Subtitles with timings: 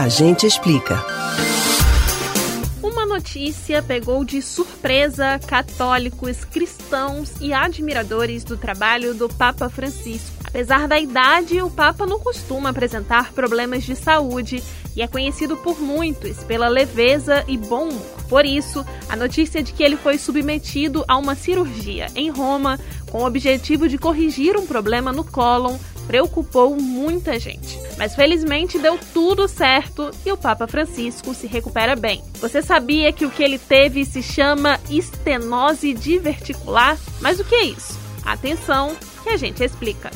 [0.00, 1.04] A gente explica.
[2.82, 10.38] Uma notícia pegou de surpresa católicos, cristãos e admiradores do trabalho do Papa Francisco.
[10.42, 14.62] Apesar da idade, o Papa não costuma apresentar problemas de saúde
[14.96, 18.24] e é conhecido por muitos pela leveza e bom humor.
[18.26, 22.80] Por isso, a notícia de que ele foi submetido a uma cirurgia em Roma
[23.10, 25.76] com o objetivo de corrigir um problema no cólon
[26.06, 27.89] preocupou muita gente.
[28.00, 32.22] Mas felizmente deu tudo certo e o Papa Francisco se recupera bem.
[32.40, 36.96] Você sabia que o que ele teve se chama estenose diverticular?
[37.20, 37.98] Mas o que é isso?
[38.24, 40.10] Atenção, que a gente explica.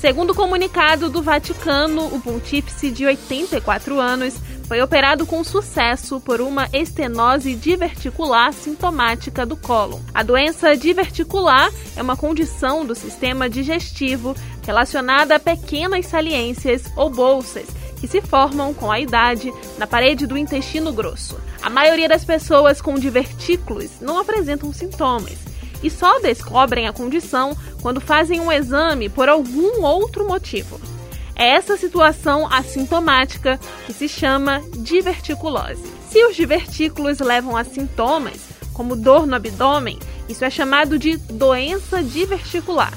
[0.00, 4.34] Segundo o comunicado do Vaticano, o pontífice de 84 anos
[4.68, 9.98] foi operado com sucesso por uma estenose diverticular sintomática do cólon.
[10.14, 17.66] A doença diverticular é uma condição do sistema digestivo relacionada a pequenas saliências ou bolsas
[17.98, 21.40] que se formam com a idade na parede do intestino grosso.
[21.60, 28.00] A maioria das pessoas com divertículos não apresentam sintomas e só descobrem a condição quando
[28.00, 30.80] fazem um exame por algum outro motivo.
[31.34, 35.84] É essa situação assintomática que se chama diverticulose.
[36.10, 38.40] Se os divertículos levam a sintomas,
[38.72, 42.92] como dor no abdômen, isso é chamado de doença diverticular.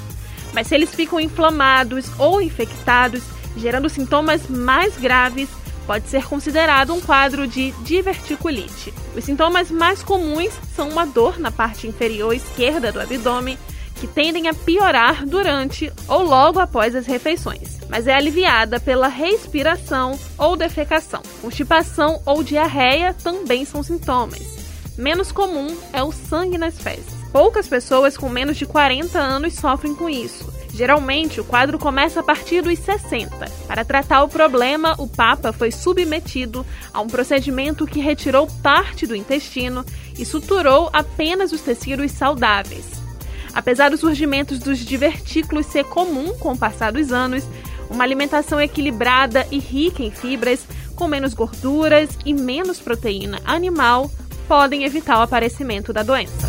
[0.52, 3.22] Mas se eles ficam inflamados ou infectados,
[3.56, 5.48] gerando sintomas mais graves,
[5.86, 8.92] pode ser considerado um quadro de diverticulite.
[9.16, 13.58] Os sintomas mais comuns são uma dor na parte inferior esquerda do abdômen,
[13.96, 20.18] que tendem a piorar durante ou logo após as refeições, mas é aliviada pela respiração
[20.36, 21.22] ou defecação.
[21.40, 24.62] Constipação ou diarreia também são sintomas.
[24.98, 27.14] Menos comum é o sangue nas fezes.
[27.32, 30.52] Poucas pessoas com menos de 40 anos sofrem com isso.
[30.74, 33.46] Geralmente, o quadro começa a partir dos 60.
[33.66, 39.14] Para tratar o problema, o Papa foi submetido a um procedimento que retirou parte do
[39.14, 39.84] intestino
[40.18, 43.02] e suturou apenas os tecidos saudáveis.
[43.54, 47.44] Apesar do surgimento dos divertículos ser comum com o passar dos anos,
[47.90, 50.66] uma alimentação equilibrada e rica em fibras,
[50.96, 54.10] com menos gorduras e menos proteína animal,
[54.48, 56.48] podem evitar o aparecimento da doença.